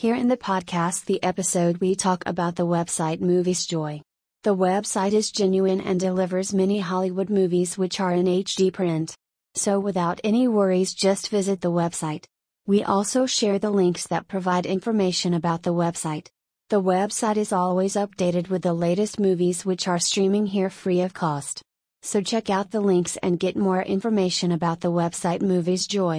[0.00, 4.00] Here in the podcast, the episode, we talk about the website Movies Joy.
[4.44, 9.14] The website is genuine and delivers many Hollywood movies which are in HD print.
[9.54, 12.24] So, without any worries, just visit the website.
[12.66, 16.28] We also share the links that provide information about the website.
[16.70, 21.12] The website is always updated with the latest movies which are streaming here free of
[21.12, 21.60] cost.
[22.00, 26.18] So check out the links and get more information about the website Movies Joy.